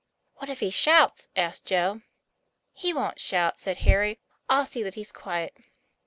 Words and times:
"What 0.37 0.49
if 0.49 0.61
he 0.61 0.71
shouts?" 0.71 1.27
asked 1.35 1.65
Joe. 1.65 2.01
"He 2.73 2.91
wont 2.91 3.19
shout," 3.19 3.59
said 3.59 3.77
Harry; 3.85 4.17
"I'll 4.49 4.65
see 4.65 4.81
that 4.81 4.95
he's 4.95 5.11
quiet." 5.11 5.55